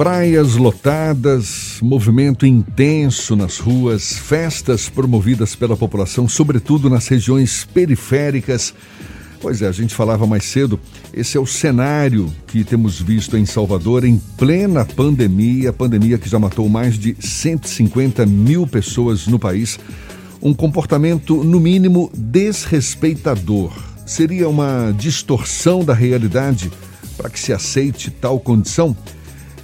Praias 0.00 0.56
lotadas, 0.56 1.76
movimento 1.82 2.46
intenso 2.46 3.36
nas 3.36 3.58
ruas, 3.58 4.14
festas 4.14 4.88
promovidas 4.88 5.54
pela 5.54 5.76
população, 5.76 6.26
sobretudo 6.26 6.88
nas 6.88 7.06
regiões 7.06 7.66
periféricas. 7.66 8.72
Pois 9.42 9.60
é, 9.60 9.68
a 9.68 9.72
gente 9.72 9.94
falava 9.94 10.26
mais 10.26 10.44
cedo, 10.44 10.80
esse 11.12 11.36
é 11.36 11.40
o 11.40 11.44
cenário 11.44 12.32
que 12.46 12.64
temos 12.64 12.98
visto 12.98 13.36
em 13.36 13.44
Salvador 13.44 14.02
em 14.06 14.16
plena 14.38 14.86
pandemia, 14.86 15.70
pandemia 15.70 16.16
que 16.16 16.30
já 16.30 16.38
matou 16.38 16.66
mais 16.66 16.98
de 16.98 17.14
150 17.20 18.24
mil 18.24 18.66
pessoas 18.66 19.26
no 19.26 19.38
país. 19.38 19.78
Um 20.40 20.54
comportamento, 20.54 21.44
no 21.44 21.60
mínimo, 21.60 22.10
desrespeitador. 22.16 23.70
Seria 24.06 24.48
uma 24.48 24.94
distorção 24.96 25.84
da 25.84 25.92
realidade 25.92 26.72
para 27.18 27.28
que 27.28 27.38
se 27.38 27.52
aceite 27.52 28.10
tal 28.10 28.40
condição? 28.40 28.96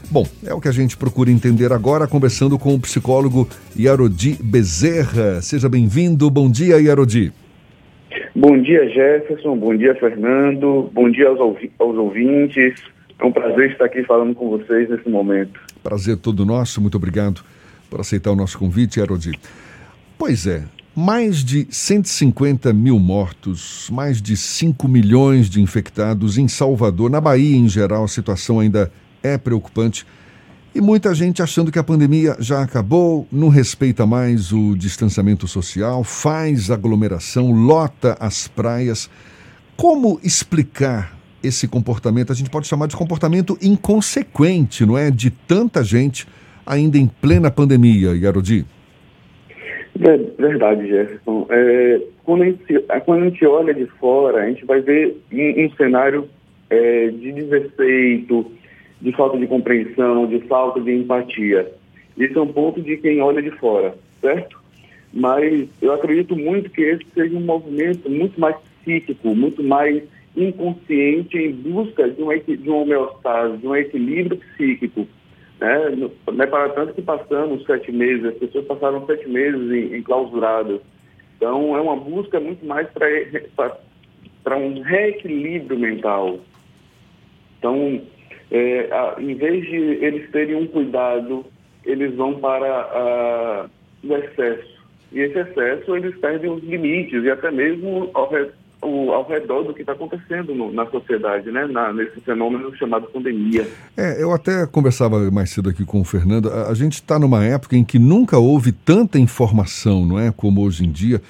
Bom, 0.08 0.24
é 0.44 0.54
o 0.54 0.60
que 0.60 0.68
a 0.68 0.72
gente 0.72 0.96
procura 0.96 1.30
entender 1.30 1.72
agora, 1.72 2.06
conversando 2.06 2.56
com 2.58 2.74
o 2.74 2.80
psicólogo 2.80 3.48
Yarodi 3.76 4.38
Bezerra. 4.40 5.42
Seja 5.42 5.68
bem-vindo. 5.68 6.30
Bom 6.30 6.48
dia, 6.48 6.80
Yarodi. 6.80 7.32
Bom 8.34 8.60
dia, 8.60 8.88
Jefferson. 8.88 9.56
Bom 9.56 9.76
dia, 9.76 9.94
Fernando. 9.96 10.88
Bom 10.92 11.10
dia 11.10 11.28
aos, 11.28 11.40
aos 11.40 11.96
ouvintes. 11.96 12.74
É 13.18 13.24
um 13.24 13.32
prazer 13.32 13.72
estar 13.72 13.86
aqui 13.86 14.04
falando 14.04 14.34
com 14.34 14.48
vocês 14.50 14.88
nesse 14.88 15.08
momento. 15.08 15.58
Prazer 15.82 16.16
todo 16.18 16.46
nosso. 16.46 16.80
Muito 16.80 16.96
obrigado 16.96 17.42
por 17.90 18.00
aceitar 18.00 18.30
o 18.30 18.36
nosso 18.36 18.58
convite, 18.58 19.00
Yarodi. 19.00 19.32
Pois 20.16 20.46
é, 20.46 20.62
mais 20.94 21.44
de 21.44 21.66
150 21.68 22.72
mil 22.72 22.98
mortos, 23.00 23.90
mais 23.92 24.22
de 24.22 24.36
5 24.36 24.86
milhões 24.86 25.50
de 25.50 25.60
infectados 25.60 26.38
em 26.38 26.46
Salvador. 26.46 27.10
Na 27.10 27.20
Bahia, 27.20 27.56
em 27.56 27.68
geral, 27.68 28.04
a 28.04 28.08
situação 28.08 28.60
ainda 28.60 28.84
é 28.84 29.05
preocupante. 29.38 30.06
E 30.74 30.80
muita 30.80 31.14
gente 31.14 31.42
achando 31.42 31.72
que 31.72 31.78
a 31.78 31.82
pandemia 31.82 32.36
já 32.38 32.62
acabou, 32.62 33.26
não 33.32 33.48
respeita 33.48 34.04
mais 34.04 34.52
o 34.52 34.76
distanciamento 34.76 35.48
social, 35.48 36.04
faz 36.04 36.70
aglomeração, 36.70 37.50
lota 37.50 38.14
as 38.20 38.46
praias. 38.46 39.08
Como 39.74 40.20
explicar 40.22 41.16
esse 41.42 41.66
comportamento? 41.66 42.30
A 42.30 42.34
gente 42.34 42.50
pode 42.50 42.66
chamar 42.66 42.88
de 42.88 42.96
comportamento 42.96 43.56
inconsequente, 43.62 44.84
não 44.84 44.98
é? 44.98 45.10
De 45.10 45.30
tanta 45.30 45.82
gente 45.82 46.28
ainda 46.66 46.98
em 46.98 47.06
plena 47.06 47.50
pandemia, 47.50 48.14
Yarodi. 48.14 48.66
Verdade, 50.38 50.88
Jefferson. 50.88 51.46
É, 51.48 52.00
quando, 52.22 52.42
a 52.42 52.46
gente, 52.46 52.84
quando, 53.06 53.22
a 53.22 53.24
gente, 53.30 53.46
olha 53.46 53.72
de 53.72 53.86
fora, 53.98 54.42
a 54.42 54.48
gente 54.48 54.64
vai 54.66 54.80
ver 54.80 55.16
um, 55.32 55.64
um 55.64 55.70
cenário 55.70 56.28
é, 56.68 57.08
de 57.08 57.32
desrespeito, 57.32 58.52
de 59.00 59.12
falta 59.12 59.38
de 59.38 59.46
compreensão, 59.46 60.26
de 60.26 60.40
falta 60.40 60.80
de 60.80 60.92
empatia. 60.92 61.70
Isso 62.16 62.38
é 62.38 62.42
um 62.42 62.52
ponto 62.52 62.80
de 62.80 62.96
quem 62.96 63.20
olha 63.20 63.42
de 63.42 63.50
fora, 63.52 63.94
certo? 64.20 64.58
Mas 65.12 65.68
eu 65.80 65.92
acredito 65.92 66.36
muito 66.36 66.70
que 66.70 66.82
esse 66.82 67.06
seja 67.14 67.36
um 67.36 67.40
movimento 67.40 68.08
muito 68.10 68.38
mais 68.40 68.56
psíquico, 68.82 69.34
muito 69.34 69.62
mais 69.62 70.02
inconsciente 70.36 71.38
em 71.38 71.52
busca 71.52 72.08
de, 72.08 72.22
um, 72.22 72.28
de 72.28 72.68
uma 72.68 72.82
homeostase, 72.82 73.56
de 73.56 73.66
um 73.66 73.74
equilíbrio 73.74 74.38
psíquico. 74.38 75.06
Né? 75.58 75.96
Não 75.96 76.42
é 76.42 76.46
para 76.46 76.68
tanto 76.70 76.92
que 76.92 77.02
passamos 77.02 77.64
sete 77.64 77.90
meses, 77.90 78.26
as 78.26 78.34
pessoas 78.34 78.66
passaram 78.66 79.06
sete 79.06 79.28
meses 79.28 79.70
em. 79.72 80.04
Então, 81.36 81.76
é 81.76 81.80
uma 81.80 81.96
busca 81.96 82.38
muito 82.38 82.64
mais 82.66 82.88
para 82.90 84.56
um 84.56 84.80
reequilíbrio 84.82 85.78
mental. 85.78 86.40
Então, 87.58 88.02
é, 88.50 88.88
a, 88.92 89.16
em 89.20 89.34
vez 89.34 89.64
de 89.64 89.76
eles 89.76 90.30
terem 90.30 90.56
um 90.56 90.66
cuidado, 90.66 91.44
eles 91.84 92.14
vão 92.14 92.34
para 92.38 92.66
a, 92.66 93.66
o 94.04 94.14
excesso. 94.14 94.76
E 95.12 95.20
esse 95.20 95.38
excesso, 95.38 95.96
eles 95.96 96.16
perdem 96.18 96.50
os 96.50 96.62
limites 96.62 97.24
e 97.24 97.30
até 97.30 97.50
mesmo 97.50 98.10
ao, 98.12 98.30
o, 98.82 99.12
ao 99.12 99.26
redor 99.26 99.62
do 99.62 99.74
que 99.74 99.80
está 99.80 99.92
acontecendo 99.92 100.54
no, 100.54 100.72
na 100.72 100.86
sociedade, 100.86 101.50
né? 101.50 101.66
Na, 101.66 101.92
nesse 101.92 102.20
fenômeno 102.20 102.74
chamado 102.76 103.06
pandemia. 103.08 103.66
É, 103.96 104.22
eu 104.22 104.32
até 104.32 104.66
conversava 104.66 105.30
mais 105.30 105.50
cedo 105.50 105.70
aqui 105.70 105.84
com 105.84 106.00
o 106.00 106.04
Fernando. 106.04 106.50
A, 106.50 106.68
a 106.70 106.74
gente 106.74 106.94
está 106.94 107.18
numa 107.18 107.44
época 107.44 107.76
em 107.76 107.84
que 107.84 107.98
nunca 107.98 108.38
houve 108.38 108.72
tanta 108.72 109.18
informação, 109.18 110.04
não 110.04 110.18
é? 110.18 110.32
Como 110.34 110.62
hoje 110.62 110.84
em 110.84 110.90
dia. 110.90 111.20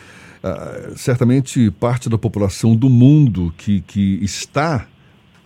Uh, 0.44 0.96
certamente 0.96 1.72
parte 1.72 2.08
da 2.08 2.16
população 2.16 2.76
do 2.76 2.88
mundo 2.88 3.52
que, 3.56 3.80
que 3.80 4.22
está 4.22 4.86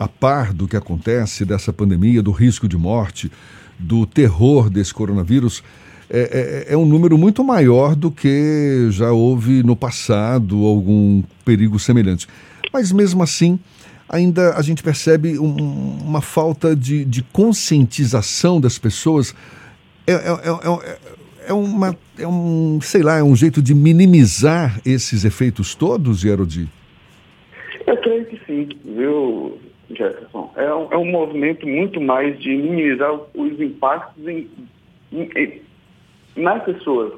a 0.01 0.07
par 0.07 0.51
do 0.51 0.67
que 0.67 0.75
acontece 0.75 1.45
dessa 1.45 1.71
pandemia, 1.71 2.23
do 2.23 2.31
risco 2.31 2.67
de 2.67 2.75
morte, 2.75 3.31
do 3.77 4.03
terror 4.07 4.67
desse 4.67 4.91
coronavírus, 4.91 5.63
é, 6.09 6.65
é, 6.69 6.73
é, 6.73 6.77
um 6.77 6.87
número 6.87 7.19
muito 7.19 7.43
maior 7.43 7.95
do 7.95 8.09
que 8.09 8.87
já 8.89 9.11
houve 9.11 9.61
no 9.61 9.75
passado 9.75 10.65
algum 10.65 11.21
perigo 11.45 11.77
semelhante. 11.77 12.27
Mas 12.73 12.91
mesmo 12.91 13.21
assim, 13.21 13.59
ainda 14.09 14.55
a 14.55 14.63
gente 14.63 14.81
percebe 14.81 15.37
um, 15.37 15.99
uma 16.03 16.19
falta 16.19 16.75
de, 16.75 17.05
de, 17.05 17.21
conscientização 17.21 18.59
das 18.59 18.79
pessoas. 18.79 19.35
É, 20.07 20.13
é, 20.13 20.15
é, 20.15 20.49
é, 20.49 20.97
é, 21.49 21.53
uma, 21.53 21.95
é 22.17 22.27
um, 22.27 22.79
sei 22.81 23.03
lá, 23.03 23.17
é 23.17 23.23
um 23.23 23.35
jeito 23.35 23.61
de 23.61 23.75
minimizar 23.75 24.81
esses 24.83 25.25
efeitos 25.25 25.75
todos, 25.75 26.23
Yerodi? 26.23 26.67
Eu 27.85 27.97
creio 27.97 28.25
que 28.25 28.39
sim, 28.47 28.67
viu, 28.83 29.59
Jefferson. 29.95 30.51
É 30.55 30.73
um, 30.73 30.87
é 30.91 30.97
um 30.97 31.05
movimento 31.05 31.67
muito 31.67 31.99
mais 31.99 32.37
de 32.39 32.49
minimizar 32.49 33.13
os 33.13 33.59
impactos 33.59 34.27
em, 34.27 34.49
em, 35.11 35.29
em, 35.35 35.61
nas 36.35 36.63
pessoas, 36.63 37.13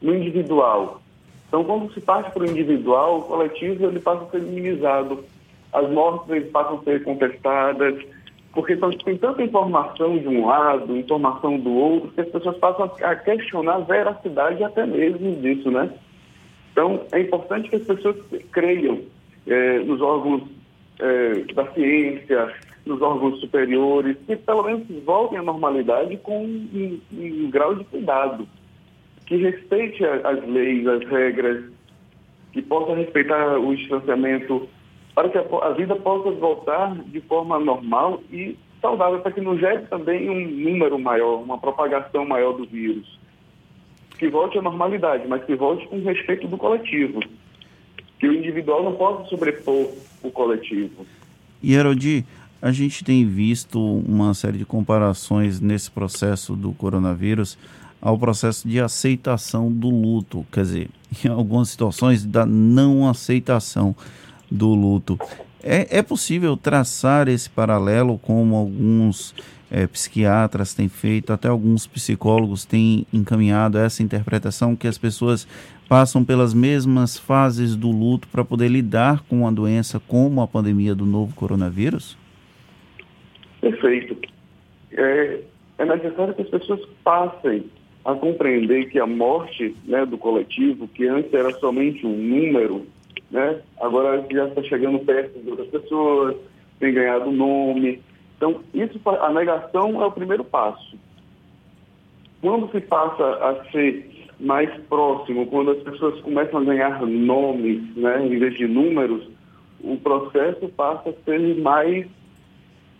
no 0.00 0.14
individual. 0.14 1.00
Então, 1.48 1.64
quando 1.64 1.92
se 1.92 2.00
parte 2.00 2.32
para 2.32 2.42
o 2.42 2.46
individual, 2.46 3.18
o 3.18 3.22
coletivo 3.22 3.86
ele 3.86 4.00
passa 4.00 4.24
a 4.24 4.30
ser 4.30 4.42
minimizado. 4.42 5.24
As 5.72 5.88
mortes 5.90 6.50
passam 6.50 6.78
a 6.78 6.82
ser 6.82 7.04
contestadas, 7.04 7.94
porque 8.52 8.76
tem 9.04 9.18
tanta 9.18 9.42
informação 9.42 10.18
de 10.18 10.26
um 10.26 10.46
lado, 10.46 10.96
informação 10.96 11.58
do 11.58 11.72
outro, 11.72 12.10
que 12.12 12.20
as 12.22 12.28
pessoas 12.28 12.56
passam 12.56 12.90
a 13.02 13.14
questionar 13.14 13.74
a 13.74 13.80
veracidade 13.80 14.64
até 14.64 14.86
mesmo 14.86 15.36
disso, 15.36 15.70
né? 15.70 15.90
Então, 16.72 17.02
é 17.12 17.20
importante 17.20 17.68
que 17.68 17.76
as 17.76 17.84
pessoas 17.84 18.16
creiam 18.52 19.00
é, 19.46 19.78
nos 19.80 20.00
órgãos 20.00 20.42
é, 21.00 21.52
da 21.52 21.66
ciência, 21.72 22.54
nos 22.84 23.02
órgãos 23.02 23.40
superiores, 23.40 24.16
que 24.26 24.36
pelo 24.36 24.62
menos 24.62 24.86
voltem 25.04 25.38
à 25.38 25.42
normalidade 25.42 26.16
com 26.18 26.44
um, 26.44 27.00
um 27.12 27.50
grau 27.50 27.74
de 27.74 27.84
cuidado, 27.84 28.46
que 29.26 29.36
respeite 29.36 30.04
as 30.04 30.46
leis, 30.46 30.86
as 30.86 31.04
regras, 31.08 31.64
que 32.52 32.62
possa 32.62 32.94
respeitar 32.94 33.58
o 33.58 33.74
distanciamento, 33.74 34.68
para 35.14 35.28
que 35.28 35.38
a, 35.38 35.42
a 35.62 35.70
vida 35.70 35.96
possa 35.96 36.30
voltar 36.30 36.94
de 37.06 37.20
forma 37.22 37.58
normal 37.58 38.22
e 38.30 38.56
saudável, 38.80 39.18
para 39.20 39.32
que 39.32 39.40
não 39.40 39.58
gere 39.58 39.82
também 39.86 40.30
um 40.30 40.48
número 40.48 40.98
maior, 40.98 41.42
uma 41.42 41.58
propagação 41.58 42.24
maior 42.24 42.52
do 42.52 42.66
vírus. 42.66 43.18
Que 44.16 44.28
volte 44.28 44.58
à 44.58 44.62
normalidade, 44.62 45.26
mas 45.26 45.44
que 45.44 45.56
volte 45.56 45.86
com 45.88 46.02
respeito 46.02 46.46
do 46.46 46.56
coletivo 46.56 47.20
que 48.18 48.26
o 48.26 48.34
individual 48.34 48.82
não 48.82 48.94
possa 48.94 49.28
sobrepor 49.28 49.88
o 50.22 50.30
coletivo. 50.30 51.06
E 51.62 51.74
Herodi, 51.74 52.24
a 52.60 52.72
gente 52.72 53.04
tem 53.04 53.26
visto 53.26 53.80
uma 53.80 54.34
série 54.34 54.58
de 54.58 54.64
comparações 54.64 55.60
nesse 55.60 55.90
processo 55.90 56.54
do 56.54 56.72
coronavírus 56.72 57.58
ao 58.00 58.18
processo 58.18 58.68
de 58.68 58.80
aceitação 58.80 59.70
do 59.70 59.88
luto, 59.88 60.46
quer 60.52 60.62
dizer, 60.62 60.90
em 61.24 61.28
algumas 61.28 61.68
situações 61.68 62.24
da 62.24 62.46
não 62.46 63.08
aceitação 63.08 63.94
do 64.50 64.68
luto. 64.74 65.18
É, 65.62 65.98
é 65.98 66.02
possível 66.02 66.56
traçar 66.56 67.28
esse 67.28 67.50
paralelo 67.50 68.18
como 68.18 68.54
alguns 68.54 69.34
é, 69.70 69.86
psiquiatras 69.86 70.74
têm 70.74 70.88
feito, 70.88 71.32
até 71.32 71.48
alguns 71.48 71.86
psicólogos 71.86 72.64
têm 72.64 73.06
encaminhado 73.12 73.78
essa 73.78 74.02
interpretação 74.02 74.76
que 74.76 74.86
as 74.86 74.96
pessoas 74.96 75.46
passam 75.88 76.24
pelas 76.24 76.52
mesmas 76.52 77.18
fases 77.18 77.76
do 77.76 77.90
luto 77.90 78.28
para 78.28 78.44
poder 78.44 78.68
lidar 78.68 79.22
com 79.28 79.46
a 79.46 79.50
doença 79.50 80.00
como 80.00 80.40
a 80.40 80.46
pandemia 80.46 80.94
do 80.94 81.04
novo 81.04 81.34
coronavírus? 81.34 82.16
Perfeito. 83.60 84.16
É, 84.92 85.40
é 85.78 85.84
necessário 85.84 86.34
que 86.34 86.42
as 86.42 86.48
pessoas 86.48 86.80
passem 87.04 87.64
a 88.04 88.14
compreender 88.14 88.88
que 88.88 89.00
a 89.00 89.06
morte 89.06 89.74
né, 89.84 90.06
do 90.06 90.16
coletivo, 90.16 90.86
que 90.88 91.06
antes 91.06 91.32
era 91.34 91.50
somente 91.58 92.06
um 92.06 92.16
número, 92.16 92.86
né, 93.30 93.60
agora 93.80 94.24
já 94.30 94.46
está 94.46 94.62
chegando 94.62 95.00
perto 95.00 95.40
de 95.40 95.50
outras 95.50 95.68
pessoas, 95.68 96.36
tem 96.78 96.94
ganhado 96.94 97.30
nome. 97.32 98.00
Então, 98.36 98.60
isso, 98.74 99.00
a 99.08 99.32
negação 99.32 100.02
é 100.02 100.06
o 100.06 100.12
primeiro 100.12 100.44
passo. 100.44 100.96
Quando 102.40 102.70
se 102.70 102.80
passa 102.82 103.24
a 103.24 103.64
ser 103.70 104.26
mais 104.38 104.70
próximo, 104.84 105.46
quando 105.46 105.70
as 105.70 105.82
pessoas 105.82 106.20
começam 106.20 106.60
a 106.60 106.64
ganhar 106.64 107.00
nomes, 107.06 107.96
né, 107.96 108.26
em 108.26 108.38
vez 108.38 108.54
de 108.54 108.66
números, 108.66 109.26
o 109.80 109.96
processo 109.96 110.68
passa 110.68 111.10
a 111.10 111.24
ser 111.24 111.56
mais 111.60 112.06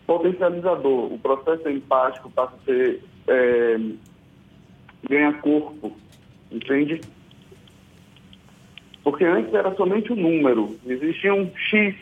potencializador. 0.07 1.13
O 1.13 1.19
processo 1.19 1.69
empático 1.69 2.31
passa 2.31 2.55
a 2.55 2.65
ser 2.65 3.03
é, 3.29 3.79
corpo, 5.43 5.93
entende? 6.51 7.01
Porque 9.05 9.25
antes 9.25 9.53
era 9.53 9.75
somente 9.75 10.13
um 10.13 10.17
número, 10.17 10.77
existia 10.87 11.35
um 11.35 11.51
X 11.55 11.95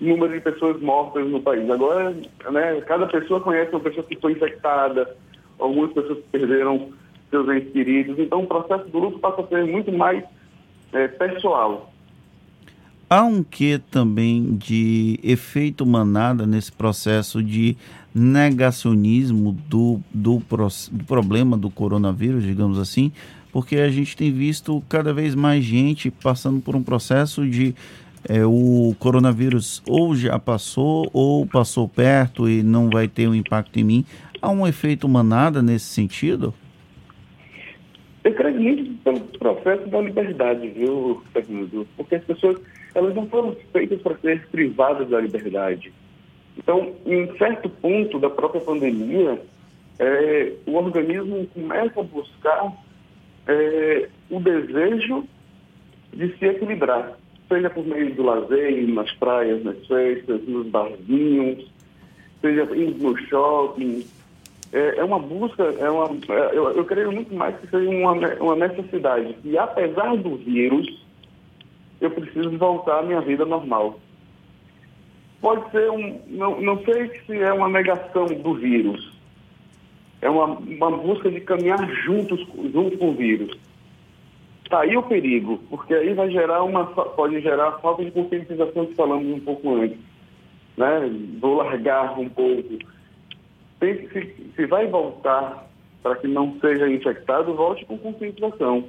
número 0.00 0.32
de 0.32 0.40
pessoas 0.40 0.80
mortas 0.80 1.26
no 1.28 1.40
país. 1.40 1.68
Agora, 1.70 2.10
né, 2.50 2.80
cada 2.86 3.06
pessoa 3.06 3.40
conhece 3.40 3.70
uma 3.70 3.80
pessoa 3.80 4.04
que 4.06 4.16
foi 4.16 4.32
infectada, 4.32 5.16
algumas 5.58 5.92
pessoas 5.92 6.18
que 6.18 6.38
perderam 6.38 6.90
seus 7.30 7.48
entes 7.48 7.72
queridos. 7.72 8.18
Então, 8.18 8.42
o 8.42 8.46
processo 8.46 8.88
do 8.88 8.98
luto 8.98 9.18
passa 9.18 9.42
a 9.42 9.46
ser 9.46 9.64
muito 9.64 9.92
mais 9.92 10.22
é, 10.92 11.08
pessoal. 11.08 11.92
Há 13.08 13.22
um 13.22 13.44
quê 13.44 13.80
também 13.90 14.56
de 14.56 15.20
efeito 15.22 15.86
manada 15.86 16.44
nesse 16.44 16.72
processo 16.72 17.40
de 17.40 17.76
negacionismo 18.12 19.52
do, 19.68 20.00
do, 20.12 20.42
do, 20.90 21.04
problema 21.04 21.56
do 21.56 21.70
coronavírus, 21.70 22.42
digamos 22.42 22.80
assim, 22.80 23.12
porque 23.52 23.76
a 23.76 23.88
gente 23.90 24.16
tem 24.16 24.32
visto 24.32 24.82
cada 24.88 25.12
vez 25.12 25.36
mais 25.36 25.62
gente 25.62 26.10
passando 26.10 26.60
por 26.60 26.74
um 26.74 26.82
processo 26.82 27.48
de 27.48 27.76
é, 28.28 28.44
o 28.44 28.94
coronavírus 28.98 29.82
ou 29.88 30.14
já 30.14 30.38
passou 30.38 31.08
ou 31.12 31.46
passou 31.46 31.88
perto 31.88 32.48
e 32.48 32.62
não 32.62 32.90
vai 32.90 33.08
ter 33.08 33.28
um 33.28 33.34
impacto 33.34 33.78
em 33.78 33.84
mim. 33.84 34.04
Há 34.40 34.50
um 34.50 34.66
efeito 34.66 35.08
manada 35.08 35.62
nesse 35.62 35.86
sentido? 35.86 36.52
Eu 38.24 38.34
creio 38.34 38.60
muito 38.60 39.02
pelo 39.04 39.20
processo 39.38 39.88
da 39.88 40.00
liberdade, 40.00 40.68
viu, 40.68 41.22
Fernando? 41.32 41.86
Porque 41.96 42.16
as 42.16 42.24
pessoas 42.24 42.60
elas 42.94 43.14
não 43.14 43.26
foram 43.28 43.54
feitas 43.72 44.00
para 44.00 44.16
ser 44.16 44.46
privadas 44.48 45.08
da 45.08 45.20
liberdade. 45.20 45.92
Então, 46.56 46.94
em 47.04 47.30
certo 47.36 47.68
ponto 47.68 48.18
da 48.18 48.30
própria 48.30 48.60
pandemia, 48.60 49.40
é, 49.98 50.52
o 50.66 50.74
organismo 50.74 51.46
começa 51.48 52.00
a 52.00 52.02
buscar 52.02 52.72
é, 53.46 54.08
o 54.30 54.40
desejo 54.40 55.24
de 56.12 56.36
se 56.38 56.46
equilibrar, 56.46 57.12
seja 57.48 57.70
por 57.70 57.86
meio 57.86 58.14
do 58.14 58.22
lazer, 58.22 58.88
nas 58.88 59.10
praias, 59.12 59.62
nas 59.64 59.86
festas, 59.86 60.40
nos 60.46 60.66
barzinhos, 60.66 61.70
seja 62.40 62.62
indo 62.76 62.98
no 63.02 63.16
shopping, 63.26 64.04
é, 64.72 64.98
é 64.98 65.04
uma 65.04 65.18
busca, 65.18 65.62
é 65.62 65.90
uma, 65.90 66.06
é, 66.28 66.56
eu, 66.56 66.70
eu 66.70 66.84
creio 66.84 67.12
muito 67.12 67.34
mais 67.34 67.58
que 67.60 67.68
seja 67.68 67.88
uma, 67.88 68.12
uma 68.12 68.56
necessidade. 68.56 69.36
E 69.44 69.56
apesar 69.56 70.16
do 70.16 70.36
vírus, 70.36 71.04
eu 72.00 72.10
preciso 72.10 72.50
voltar 72.58 72.98
à 72.98 73.02
minha 73.02 73.20
vida 73.20 73.44
normal. 73.44 73.98
Pode 75.40 75.70
ser 75.70 75.90
um, 75.90 76.20
não, 76.28 76.60
não 76.60 76.84
sei 76.84 77.10
se 77.26 77.38
é 77.38 77.52
uma 77.52 77.68
negação 77.68 78.26
do 78.26 78.54
vírus, 78.54 79.12
é 80.20 80.28
uma, 80.28 80.46
uma 80.46 80.90
busca 80.90 81.30
de 81.30 81.40
caminhar 81.40 81.78
juntos, 82.04 82.40
junto 82.72 82.98
com 82.98 83.10
o 83.10 83.14
vírus. 83.14 83.56
Está 84.66 84.80
aí 84.80 84.96
o 84.96 85.02
perigo, 85.04 85.60
porque 85.70 85.94
aí 85.94 86.12
vai 86.12 86.28
gerar 86.28 86.64
uma, 86.64 86.86
pode 86.86 87.40
gerar 87.40 87.78
falta 87.78 88.04
de 88.04 88.10
conscientização 88.10 88.86
que 88.86 88.96
falamos 88.96 89.28
um 89.28 89.38
pouco 89.38 89.76
antes. 89.76 89.98
Né? 90.76 91.08
Vou 91.40 91.54
largar 91.54 92.18
um 92.18 92.28
pouco 92.28 92.76
tem, 93.78 94.08
se, 94.08 94.34
se 94.54 94.66
vai 94.66 94.86
voltar 94.86 95.68
para 96.02 96.16
que 96.16 96.28
não 96.28 96.56
seja 96.60 96.88
infectado, 96.88 97.54
volte 97.54 97.84
com 97.84 97.98
conscientização. 97.98 98.84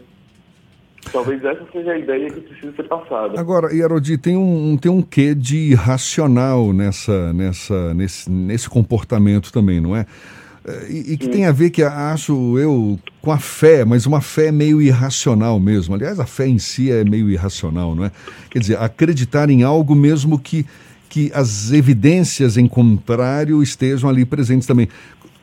Talvez 1.11 1.43
essa 1.43 1.65
seja 1.71 1.91
a 1.91 1.97
ideia 1.97 2.29
que 2.29 2.41
precisa 2.41 2.75
ser 2.75 2.83
passada. 2.83 3.39
Agora, 3.39 3.73
Yarodi, 3.73 4.17
tem 4.17 4.35
um, 4.35 4.77
tem 4.77 4.91
um 4.91 5.01
quê 5.01 5.33
de 5.33 5.71
irracional 5.71 6.73
nessa, 6.73 7.31
nessa, 7.33 7.93
nesse, 7.93 8.29
nesse 8.29 8.69
comportamento 8.69 9.51
também, 9.51 9.79
não 9.79 9.95
é? 9.95 10.05
É 10.67 10.87
e, 10.89 11.13
e 11.13 11.17
que 11.17 11.25
Sim. 11.25 11.31
tem 11.31 11.45
a 11.45 11.51
ver, 11.51 11.69
que 11.69 11.81
acho 11.81 12.57
eu, 12.59 12.99
com 13.21 13.31
a 13.31 13.37
fé, 13.37 13.85
mas 13.85 14.05
uma 14.05 14.21
fé 14.21 14.51
meio 14.51 14.81
irracional 14.81 15.59
mesmo. 15.59 15.95
Aliás, 15.95 16.19
a 16.19 16.25
fé 16.25 16.47
em 16.47 16.59
si 16.59 16.91
é 16.91 17.03
meio 17.03 17.29
irracional, 17.29 17.95
não 17.95 18.05
é? 18.05 18.11
Quer 18.49 18.59
dizer, 18.59 18.77
acreditar 18.77 19.49
em 19.49 19.63
algo 19.63 19.95
mesmo 19.95 20.37
que 20.37 20.65
que 21.09 21.31
as 21.33 21.71
evidências 21.71 22.57
em 22.57 22.67
contrário 22.67 23.63
estejam 23.63 24.09
ali 24.09 24.25
presentes 24.25 24.67
também. 24.67 24.89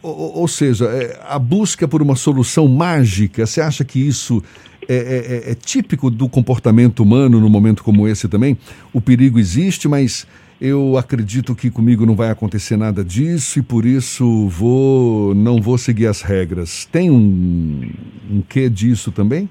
Ou, 0.03 0.41
ou 0.41 0.49
seja, 0.49 0.85
é, 0.87 1.19
a 1.27 1.39
busca 1.39 1.89
por 1.89 2.03
uma 2.03 2.15
solução 2.15 2.69
mágica, 2.69 3.47
você 3.47 3.61
acha 3.61 3.85
que 3.85 3.99
isso 3.99 4.43
é, 4.87 4.95
é, 4.95 4.99
é, 4.99 5.51
é, 5.53 5.55
típico 5.55 6.11
do 6.11 6.29
comportamento 6.29 7.03
humano 7.03 7.41
no 7.41 7.49
momento 7.49 7.83
como 7.83 8.07
esse 8.07 8.29
também? 8.29 8.59
O 8.93 9.01
perigo 9.01 9.39
existe, 9.39 9.89
mas 9.89 10.27
eu 10.65 10.97
acredito 10.97 11.55
que 11.55 11.71
comigo 11.71 12.07
não 12.07 12.17
vai 12.17 12.31
acontecer 12.31 12.75
nada 12.75 13.05
disso 13.05 13.59
e 13.59 13.63
por 13.63 13.85
isso 13.85 14.49
vou 14.49 15.35
não 15.35 15.61
vou 15.61 15.77
seguir 15.77 16.07
as 16.07 16.23
regras. 16.23 16.87
Tem 16.87 17.11
um, 17.11 17.91
um 18.31 18.41
quê 18.41 18.71
disso 18.71 19.13
também? 19.13 19.47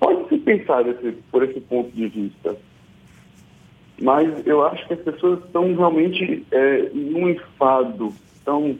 Pode 0.00 0.28
se 0.28 0.38
pensar 0.38 0.82
por 1.30 1.44
esse 1.44 1.60
ponto 1.60 1.90
de 1.92 2.08
vista. 2.08 2.56
Mas 4.02 4.44
eu 4.44 4.66
acho 4.66 4.84
que 4.88 4.94
as 4.94 5.00
pessoas 5.00 5.38
estão 5.44 5.72
realmente 5.76 6.44
é, 6.50 6.90
num 6.92 7.28
enfado, 7.28 8.12
estão, 8.34 8.76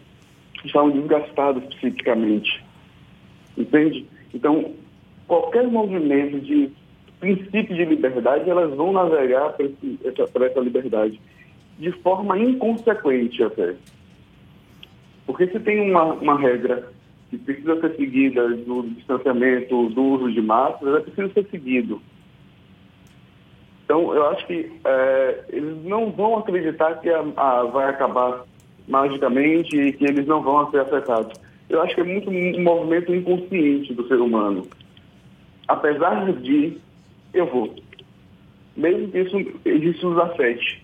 estão 0.65 0.91
desgastadas 0.91 1.63
psiquicamente. 1.75 2.65
Entende? 3.57 4.07
Então, 4.35 4.73
qualquer 5.29 5.69
movimento 5.69 6.41
de 6.41 6.73
princípio 7.25 7.75
de 7.75 7.85
liberdade, 7.87 8.51
elas 8.51 8.75
vão 8.75 8.93
navegar 8.93 9.55
para 9.55 9.65
essa, 10.05 10.45
essa 10.45 10.61
liberdade 10.61 11.19
de 11.79 11.91
forma 12.03 12.39
inconsequente 12.39 13.43
até. 13.43 13.75
Porque 15.27 15.47
se 15.47 15.59
tem 15.61 15.91
uma, 15.91 16.05
uma 16.05 16.39
regra 16.39 16.93
que 17.31 17.39
precisa 17.39 17.81
ser 17.81 17.97
seguida 17.97 18.49
do 18.49 18.83
distanciamento, 18.91 19.89
do 19.89 20.03
uso 20.03 20.33
de 20.33 20.43
máscaras, 20.43 20.97
é 20.97 21.01
preciso 21.01 21.33
ser 21.33 21.47
seguido. 21.51 22.03
Então, 23.85 24.15
eu 24.15 24.29
acho 24.29 24.47
que 24.47 24.71
é, 24.85 25.45
eles 25.49 25.83
não 25.85 26.11
vão 26.11 26.39
acreditar 26.39 27.01
que 27.01 27.09
a, 27.09 27.25
a, 27.37 27.65
vai 27.65 27.89
acabar 27.89 28.45
magicamente 28.87 29.77
e 29.77 29.93
que 29.93 30.05
eles 30.05 30.27
não 30.27 30.43
vão 30.43 30.71
ser 30.71 30.81
afetados. 30.81 31.33
Eu 31.71 31.81
acho 31.83 31.95
que 31.95 32.03
é 32.03 32.05
muito 32.05 32.31
um 32.31 32.63
movimento 32.63 33.15
inconsciente 33.15 33.95
do 33.95 34.07
ser 34.07 34.21
humano. 34.21 34.67
Apesar 35.67 36.31
de, 36.33 36.79
eu 37.35 37.47
vou. 37.47 37.75
Mesmo 38.77 39.09
que 39.09 39.19
isso, 39.19 39.39
isso 39.65 40.09
nos 40.09 40.19
afete. 40.19 40.83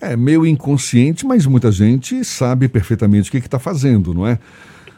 É 0.00 0.16
meio 0.16 0.46
inconsciente, 0.46 1.26
mas 1.26 1.46
muita 1.46 1.70
gente 1.70 2.24
sabe 2.24 2.68
perfeitamente 2.68 3.28
o 3.28 3.32
que 3.32 3.38
está 3.38 3.58
fazendo, 3.58 4.14
não 4.14 4.26
é? 4.26 4.38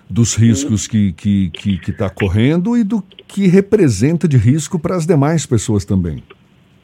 Dos 0.09 0.35
riscos 0.35 0.87
que 0.87 1.09
está 1.09 1.23
que, 1.23 1.51
que, 1.51 1.79
que 1.79 1.93
tá 1.93 2.09
correndo 2.09 2.77
e 2.77 2.85
do 2.85 3.03
que 3.27 3.47
representa 3.47 4.29
de 4.29 4.37
risco 4.37 4.79
para 4.79 4.95
as 4.95 5.07
demais 5.07 5.45
pessoas 5.45 5.85
também. 5.85 6.23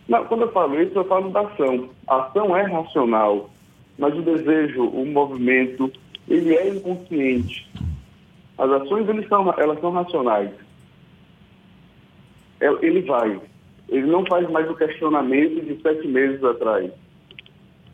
Não, 0.08 0.24
quando 0.24 0.42
eu 0.42 0.52
falo 0.52 0.80
isso, 0.80 0.98
eu 0.98 1.04
falo 1.04 1.30
da 1.30 1.42
ação. 1.42 1.90
A 2.08 2.22
ação 2.22 2.56
é 2.56 2.62
racional, 2.62 3.50
mas 3.98 4.16
o 4.16 4.22
desejo, 4.22 4.84
o 4.84 5.04
movimento, 5.04 5.92
ele 6.26 6.54
é 6.54 6.70
inconsciente. 6.70 7.68
As 8.56 8.70
ações, 8.70 9.08
eles 9.08 9.28
são, 9.28 9.54
elas 9.56 9.78
são 9.80 9.90
racionais. 9.90 10.50
É, 12.60 12.66
ele 12.84 13.02
vai. 13.02 13.38
Ele 13.88 14.06
não 14.06 14.24
faz 14.26 14.48
mais 14.50 14.68
o 14.70 14.74
questionamento 14.74 15.64
de 15.64 15.80
sete 15.80 16.06
meses 16.06 16.42
atrás. 16.44 16.90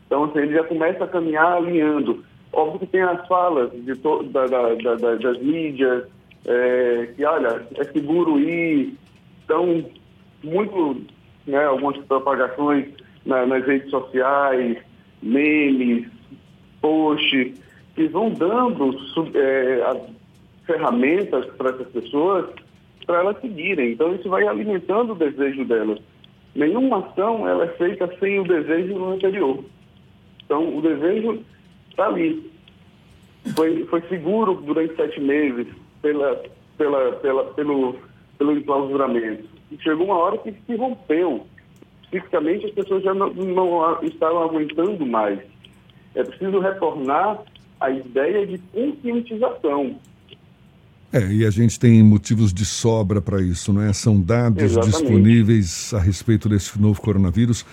Então, 0.05 0.25
assim, 0.25 0.39
ele 0.39 0.53
já 0.53 0.63
começa 0.63 1.03
a 1.03 1.07
caminhar 1.07 1.53
alinhando. 1.53 2.23
Óbvio 2.51 2.79
que 2.79 2.87
tem 2.87 3.01
as 3.01 3.25
falas 3.27 3.71
de 3.71 3.95
to, 3.95 4.23
da, 4.23 4.45
da, 4.45 4.75
da, 4.75 5.15
das 5.15 5.41
mídias, 5.41 6.05
é, 6.45 7.09
que, 7.15 7.25
olha, 7.25 7.65
é 7.75 7.83
seguro 7.85 8.39
ir. 8.39 8.93
Então, 9.43 9.85
muito 10.43 11.01
né, 11.47 11.65
algumas 11.65 11.97
propagações 12.05 12.87
na, 13.25 13.45
nas 13.45 13.65
redes 13.65 13.89
sociais, 13.89 14.77
memes, 15.21 16.07
posts, 16.81 17.59
que 17.95 18.07
vão 18.07 18.29
dando 18.31 18.95
é, 19.33 19.81
as 19.83 19.97
ferramentas 20.65 21.45
para 21.57 21.69
essas 21.71 21.87
pessoas 21.87 22.45
para 23.05 23.19
elas 23.19 23.39
seguirem. 23.41 23.93
Então 23.93 24.13
isso 24.15 24.29
vai 24.29 24.47
alimentando 24.47 25.13
o 25.13 25.15
desejo 25.15 25.65
delas. 25.65 25.99
Nenhuma 26.55 26.99
ação 26.99 27.47
ela 27.47 27.65
é 27.65 27.69
feita 27.69 28.09
sem 28.19 28.39
o 28.39 28.43
desejo 28.43 29.03
anterior. 29.05 29.63
Então 30.45 30.77
o 30.77 30.81
desejo 30.81 31.43
está 31.89 32.07
ali. 32.07 32.51
Foi, 33.55 33.85
foi 33.85 34.01
seguro 34.03 34.55
durante 34.55 34.95
sete 34.95 35.19
meses 35.19 35.67
pela, 36.01 36.43
pela, 36.77 37.11
pela, 37.13 37.43
pelo, 37.53 37.95
pelo 38.37 38.51
enclausuramento 38.53 39.55
chegou 39.81 40.05
uma 40.05 40.17
hora 40.17 40.37
que 40.37 40.51
se 40.51 40.75
rompeu. 40.75 41.45
Fisicamente 42.09 42.67
as 42.67 42.71
pessoas 42.71 43.03
já 43.03 43.13
não, 43.13 43.33
não 43.33 44.03
estavam 44.03 44.43
aguentando 44.43 45.05
mais. 45.05 45.39
É 46.13 46.23
preciso 46.23 46.59
retornar 46.59 47.41
à 47.79 47.89
ideia 47.89 48.45
de 48.45 48.57
conscientização. 48.57 49.99
É, 51.15 51.31
e 51.31 51.45
a 51.45 51.49
gente 51.49 51.79
tem 51.79 52.03
motivos 52.03 52.53
de 52.53 52.65
sobra 52.65 53.21
para 53.21 53.41
isso, 53.41 53.71
não 53.71 53.81
é? 53.81 53.93
São 53.93 54.19
dados 54.19 54.61
Exatamente. 54.61 54.97
disponíveis 54.97 55.93
a 55.93 55.99
respeito 55.99 56.49
desse 56.49 56.77
novo 56.77 56.99
coronavírus 56.99 57.65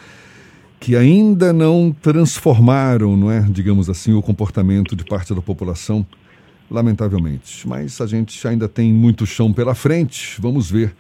que 0.79 0.95
ainda 0.95 1.53
não 1.53 1.95
transformaram, 2.03 3.17
não 3.17 3.33
é, 3.33 3.41
digamos 3.41 3.91
assim, 3.91 4.13
o 4.13 4.23
comportamento 4.23 4.95
de 4.95 5.05
parte 5.05 5.35
da 5.35 5.43
população, 5.43 6.07
lamentavelmente. 6.71 7.67
Mas 7.67 8.01
a 8.01 8.07
gente 8.07 8.47
ainda 8.47 8.69
tem 8.69 8.93
muito 8.93 9.27
chão 9.27 9.53
pela 9.53 9.75
frente. 9.75 10.41
Vamos 10.41 10.71
ver 10.71 10.95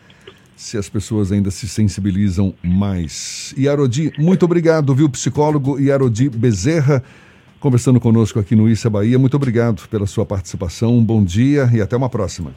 se 0.56 0.76
as 0.76 0.88
pessoas 0.88 1.30
ainda 1.30 1.50
se 1.52 1.68
sensibilizam 1.68 2.52
mais. 2.60 3.54
Yarodi, 3.56 4.12
muito 4.18 4.44
obrigado, 4.44 4.92
viu, 4.96 5.08
psicólogo 5.08 5.78
Yarodi 5.78 6.28
Bezerra, 6.28 7.04
conversando 7.62 8.00
conosco 8.00 8.40
aqui 8.40 8.56
no 8.56 8.68
Issa 8.68 8.90
Bahia. 8.90 9.18
Muito 9.18 9.36
obrigado 9.36 9.88
pela 9.88 10.04
sua 10.04 10.26
participação. 10.26 10.94
Um 10.94 11.04
bom 11.04 11.22
dia 11.22 11.68
e 11.72 11.80
até 11.80 11.96
uma 11.96 12.10
próxima. 12.10 12.52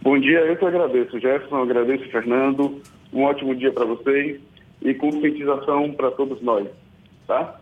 Bom 0.00 0.18
dia, 0.18 0.38
eu 0.40 0.56
que 0.56 0.64
agradeço, 0.64 1.18
Jefferson, 1.18 1.56
agradeço, 1.56 2.08
Fernando. 2.08 2.80
Um 3.12 3.24
ótimo 3.24 3.54
dia 3.54 3.72
para 3.72 3.84
vocês 3.84 4.40
e 4.80 4.94
conscientização 4.94 5.92
para 5.92 6.12
todos 6.12 6.40
nós, 6.40 6.68
tá? 7.26 7.60